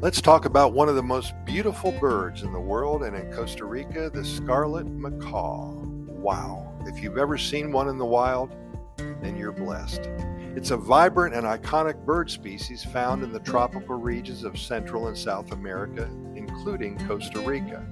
Let's 0.00 0.20
talk 0.20 0.44
about 0.44 0.74
one 0.74 0.88
of 0.88 0.94
the 0.94 1.02
most 1.02 1.34
beautiful 1.44 1.90
birds 1.90 2.44
in 2.44 2.52
the 2.52 2.60
world 2.60 3.02
and 3.02 3.16
in 3.16 3.32
Costa 3.32 3.64
Rica, 3.64 4.08
the 4.08 4.24
scarlet 4.24 4.86
macaw. 4.86 5.72
Wow. 5.74 6.72
If 6.86 7.02
you've 7.02 7.18
ever 7.18 7.36
seen 7.36 7.72
one 7.72 7.88
in 7.88 7.98
the 7.98 8.04
wild, 8.04 8.54
then 8.96 9.36
you're 9.36 9.50
blessed. 9.50 10.08
It's 10.54 10.70
a 10.70 10.76
vibrant 10.76 11.34
and 11.34 11.44
iconic 11.44 12.04
bird 12.04 12.30
species 12.30 12.84
found 12.84 13.24
in 13.24 13.32
the 13.32 13.40
tropical 13.40 13.96
regions 13.96 14.44
of 14.44 14.56
Central 14.56 15.08
and 15.08 15.18
South 15.18 15.50
America, 15.50 16.08
including 16.36 17.04
Costa 17.08 17.40
Rica. 17.40 17.84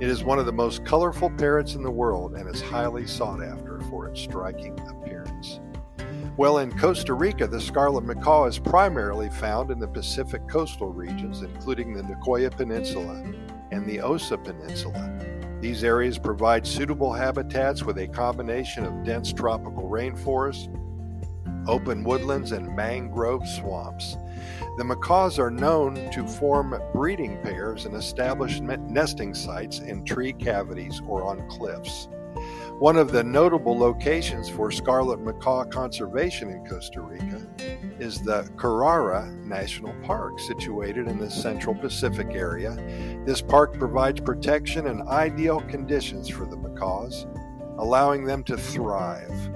It 0.00 0.08
is 0.08 0.22
one 0.22 0.38
of 0.38 0.46
the 0.46 0.52
most 0.52 0.84
colorful 0.84 1.30
parrots 1.30 1.74
in 1.74 1.82
the 1.82 1.90
world 1.90 2.36
and 2.36 2.48
is 2.48 2.62
highly 2.62 3.08
sought 3.08 3.42
after 3.42 3.80
for 3.90 4.08
its 4.08 4.20
striking 4.20 4.78
appearance. 4.88 5.19
Well, 6.36 6.58
in 6.58 6.76
Costa 6.78 7.12
Rica, 7.12 7.46
the 7.46 7.60
scarlet 7.60 8.04
macaw 8.04 8.46
is 8.46 8.58
primarily 8.58 9.28
found 9.30 9.70
in 9.70 9.78
the 9.78 9.88
Pacific 9.88 10.46
coastal 10.48 10.88
regions, 10.88 11.42
including 11.42 11.92
the 11.92 12.02
Nicoya 12.02 12.50
Peninsula 12.50 13.22
and 13.70 13.86
the 13.86 14.00
Osa 14.00 14.38
Peninsula. 14.38 15.12
These 15.60 15.84
areas 15.84 16.18
provide 16.18 16.66
suitable 16.66 17.12
habitats 17.12 17.84
with 17.84 17.98
a 17.98 18.08
combination 18.08 18.84
of 18.84 19.04
dense 19.04 19.32
tropical 19.32 19.90
rainforest, 19.90 20.74
open 21.68 22.04
woodlands, 22.04 22.52
and 22.52 22.74
mangrove 22.74 23.46
swamps. 23.46 24.16
The 24.78 24.84
macaws 24.84 25.38
are 25.38 25.50
known 25.50 26.10
to 26.12 26.26
form 26.26 26.80
breeding 26.94 27.42
pairs 27.42 27.84
and 27.84 27.94
establish 27.94 28.60
nesting 28.60 29.34
sites 29.34 29.80
in 29.80 30.04
tree 30.06 30.32
cavities 30.32 31.02
or 31.06 31.24
on 31.24 31.46
cliffs. 31.50 32.08
One 32.80 32.96
of 32.96 33.12
the 33.12 33.22
notable 33.22 33.78
locations 33.78 34.48
for 34.48 34.70
scarlet 34.70 35.20
macaw 35.20 35.64
conservation 35.64 36.48
in 36.48 36.64
Costa 36.64 37.02
Rica 37.02 37.46
is 37.98 38.22
the 38.22 38.50
Carara 38.58 39.30
National 39.44 39.92
Park, 40.02 40.40
situated 40.40 41.06
in 41.06 41.18
the 41.18 41.30
central 41.30 41.74
Pacific 41.74 42.28
area. 42.30 42.74
This 43.26 43.42
park 43.42 43.78
provides 43.78 44.22
protection 44.22 44.86
and 44.86 45.02
ideal 45.08 45.60
conditions 45.60 46.30
for 46.30 46.46
the 46.46 46.56
macaws, 46.56 47.26
allowing 47.76 48.24
them 48.24 48.42
to 48.44 48.56
thrive. 48.56 49.50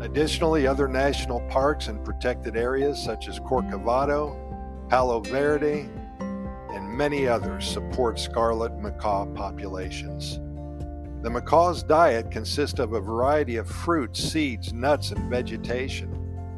Additionally, 0.00 0.68
other 0.68 0.86
national 0.86 1.40
parks 1.48 1.88
and 1.88 2.04
protected 2.04 2.56
areas 2.56 3.02
such 3.02 3.26
as 3.26 3.40
Corcovado, 3.40 4.36
Palo 4.88 5.18
Verde, 5.18 5.88
and 6.20 6.88
many 6.88 7.26
others 7.26 7.68
support 7.68 8.20
scarlet 8.20 8.78
macaw 8.78 9.26
populations. 9.34 10.38
The 11.22 11.28
macaw's 11.28 11.82
diet 11.82 12.30
consists 12.30 12.80
of 12.80 12.94
a 12.94 13.00
variety 13.00 13.56
of 13.56 13.68
fruits, 13.68 14.22
seeds, 14.22 14.72
nuts, 14.72 15.10
and 15.10 15.28
vegetation. 15.28 16.16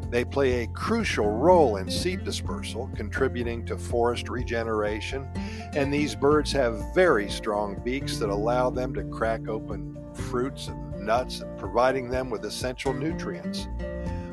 They 0.08 0.24
play 0.24 0.62
a 0.62 0.68
crucial 0.68 1.28
role 1.28 1.78
in 1.78 1.90
seed 1.90 2.22
dispersal, 2.22 2.88
contributing 2.94 3.66
to 3.66 3.76
forest 3.76 4.28
regeneration, 4.28 5.26
and 5.74 5.92
these 5.92 6.14
birds 6.14 6.52
have 6.52 6.94
very 6.94 7.28
strong 7.28 7.80
beaks 7.82 8.18
that 8.18 8.28
allow 8.28 8.70
them 8.70 8.94
to 8.94 9.02
crack 9.04 9.48
open 9.48 9.96
fruits 10.14 10.68
and 10.68 11.06
nuts 11.06 11.40
and 11.40 11.58
providing 11.58 12.08
them 12.08 12.30
with 12.30 12.44
essential 12.44 12.92
nutrients. 12.92 13.66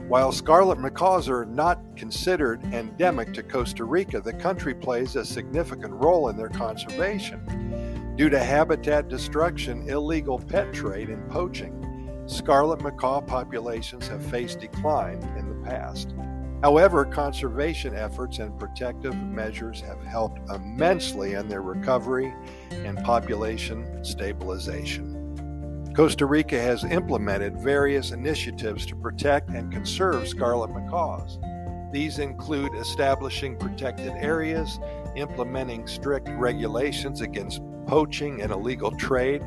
While 0.08 0.32
scarlet 0.32 0.80
macaws 0.80 1.28
are 1.28 1.46
not 1.46 1.82
considered 1.96 2.64
endemic 2.66 3.34
to 3.34 3.42
Costa 3.42 3.84
Rica, 3.84 4.22
the 4.22 4.34
country 4.34 4.76
plays 4.76 5.16
a 5.16 5.26
significant 5.26 5.94
role 5.94 6.30
in 6.30 6.38
their 6.38 6.50
conservation. 6.50 7.89
Due 8.20 8.30
to 8.30 8.38
habitat 8.38 9.08
destruction, 9.08 9.88
illegal 9.88 10.38
pet 10.38 10.74
trade, 10.74 11.08
and 11.08 11.26
poaching, 11.32 12.22
scarlet 12.26 12.82
macaw 12.82 13.22
populations 13.22 14.10
have 14.10 14.22
faced 14.22 14.60
decline 14.60 15.24
in 15.38 15.48
the 15.48 15.66
past. 15.66 16.14
However, 16.62 17.06
conservation 17.06 17.96
efforts 17.96 18.40
and 18.40 18.60
protective 18.60 19.16
measures 19.16 19.80
have 19.80 20.04
helped 20.04 20.42
immensely 20.50 21.36
in 21.36 21.48
their 21.48 21.62
recovery 21.62 22.34
and 22.72 23.02
population 23.06 24.04
stabilization. 24.04 25.94
Costa 25.96 26.26
Rica 26.26 26.60
has 26.60 26.84
implemented 26.84 27.58
various 27.62 28.12
initiatives 28.12 28.86
to 28.88 28.98
protect 28.98 29.52
and 29.52 29.72
conserve 29.72 30.28
scarlet 30.28 30.72
macaws. 30.72 31.40
These 31.94 32.20
include 32.20 32.76
establishing 32.76 33.56
protected 33.56 34.12
areas, 34.18 34.78
implementing 35.16 35.88
strict 35.88 36.28
regulations 36.32 37.22
against 37.22 37.62
poaching 37.90 38.44
and 38.44 38.52
illegal 38.52 38.92
trade, 38.92 39.42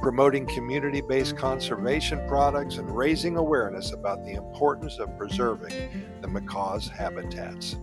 promoting 0.00 0.46
community 0.46 1.00
based 1.00 1.36
conservation 1.36 2.24
products, 2.28 2.78
and 2.78 2.88
raising 2.96 3.36
awareness 3.36 3.92
about 3.92 4.24
the 4.24 4.34
importance 4.34 5.00
of 5.00 5.18
preserving 5.18 5.74
the 6.20 6.28
macaw's 6.28 6.86
habitats. 6.86 7.76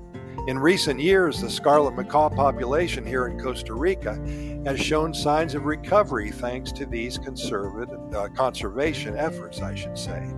In 0.47 0.57
recent 0.57 1.01
years, 1.01 1.41
the 1.41 1.49
scarlet 1.49 1.95
macaw 1.95 2.29
population 2.29 3.05
here 3.05 3.27
in 3.27 3.37
Costa 3.37 3.73
Rica 3.73 4.13
has 4.65 4.79
shown 4.79 5.13
signs 5.13 5.53
of 5.53 5.65
recovery 5.65 6.31
thanks 6.31 6.71
to 6.73 6.85
these 6.85 7.19
uh, 7.19 8.27
conservation 8.35 9.17
efforts, 9.17 9.61
I 9.61 9.75
should 9.75 9.97
say. 9.97 10.31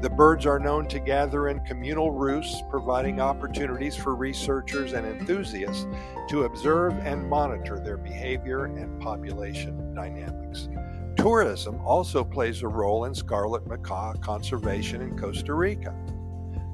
The 0.00 0.10
birds 0.10 0.46
are 0.46 0.58
known 0.58 0.86
to 0.88 0.98
gather 0.98 1.48
in 1.48 1.60
communal 1.60 2.10
roosts, 2.10 2.62
providing 2.70 3.20
opportunities 3.20 3.96
for 3.96 4.14
researchers 4.14 4.92
and 4.92 5.06
enthusiasts 5.06 5.86
to 6.28 6.44
observe 6.44 6.94
and 6.98 7.28
monitor 7.28 7.78
their 7.78 7.96
behavior 7.96 8.64
and 8.64 9.00
population 9.00 9.94
dynamics. 9.94 10.68
Tourism 11.16 11.80
also 11.84 12.24
plays 12.24 12.62
a 12.62 12.68
role 12.68 13.04
in 13.04 13.14
scarlet 13.14 13.66
macaw 13.66 14.14
conservation 14.14 15.00
in 15.00 15.18
Costa 15.18 15.54
Rica. 15.54 15.94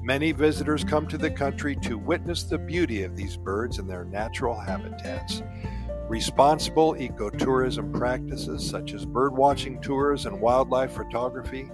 Many 0.03 0.31
visitors 0.31 0.83
come 0.83 1.07
to 1.07 1.17
the 1.17 1.29
country 1.29 1.75
to 1.83 1.97
witness 1.97 2.43
the 2.43 2.57
beauty 2.57 3.03
of 3.03 3.15
these 3.15 3.37
birds 3.37 3.77
in 3.77 3.87
their 3.87 4.03
natural 4.03 4.59
habitats. 4.59 5.43
Responsible 6.09 6.95
ecotourism 6.95 7.93
practices 7.93 8.67
such 8.67 8.93
as 8.93 9.05
birdwatching 9.05 9.81
tours 9.81 10.25
and 10.25 10.41
wildlife 10.41 10.91
photography 10.91 11.69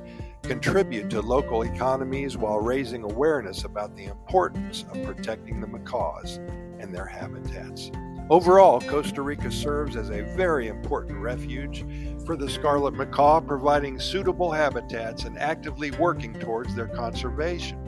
contribute 0.47 1.09
to 1.09 1.21
local 1.21 1.63
economies 1.63 2.37
while 2.37 2.59
raising 2.59 3.03
awareness 3.03 3.65
about 3.65 3.93
the 3.97 4.05
importance 4.05 4.85
of 4.93 5.03
protecting 5.03 5.59
the 5.59 5.67
macaws 5.67 6.37
and 6.79 6.95
their 6.95 7.05
habitats. 7.05 7.91
Overall, 8.29 8.79
Costa 8.79 9.21
Rica 9.21 9.51
serves 9.51 9.97
as 9.97 10.09
a 10.09 10.23
very 10.37 10.69
important 10.69 11.19
refuge 11.19 11.85
for 12.25 12.37
the 12.37 12.49
scarlet 12.49 12.93
macaw, 12.93 13.41
providing 13.41 13.99
suitable 13.99 14.49
habitats 14.49 15.25
and 15.25 15.37
actively 15.37 15.91
working 15.91 16.33
towards 16.33 16.73
their 16.75 16.87
conservation. 16.87 17.83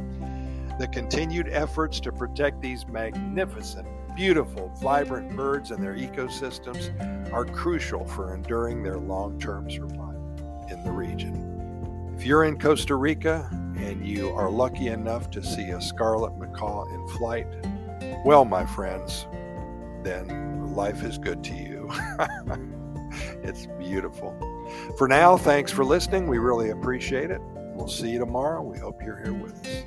The 0.80 0.88
continued 0.88 1.48
efforts 1.50 2.02
to 2.02 2.12
protect 2.12 2.62
these 2.62 2.86
magnificent, 2.88 3.88
beautiful, 4.16 4.70
vibrant 4.82 5.34
birds 5.34 5.72
and 5.72 5.82
their 5.82 5.96
ecosystems 5.96 6.92
are 7.32 7.46
crucial 7.46 8.06
for 8.06 8.36
enduring 8.36 8.84
their 8.84 8.98
long 8.98 9.40
term 9.40 9.70
survival 9.72 10.68
in 10.70 10.84
the 10.84 10.92
region. 10.92 11.49
If 12.20 12.26
you're 12.26 12.44
in 12.44 12.60
Costa 12.60 12.96
Rica 12.96 13.48
and 13.78 14.06
you 14.06 14.32
are 14.32 14.50
lucky 14.50 14.88
enough 14.88 15.32
to 15.32 15.42
see 15.42 15.70
a 15.70 15.80
scarlet 15.80 16.38
macaw 16.38 16.84
in 16.94 17.08
flight, 17.18 17.48
well, 18.26 18.44
my 18.44 18.66
friends, 18.66 19.26
then 20.04 20.76
life 20.76 21.02
is 21.02 21.18
good 21.18 21.46
to 21.46 21.54
you. 21.54 21.90
it's 23.42 23.68
beautiful. 23.80 24.36
For 24.98 25.08
now, 25.08 25.38
thanks 25.38 25.72
for 25.72 25.86
listening. 25.86 26.28
We 26.28 26.40
really 26.40 26.72
appreciate 26.72 27.32
it. 27.32 27.40
We'll 27.74 27.88
see 27.88 28.10
you 28.10 28.20
tomorrow. 28.20 28.64
We 28.64 28.78
hope 28.78 29.02
you're 29.02 29.24
here 29.24 29.32
with 29.32 29.66
us. 29.66 29.84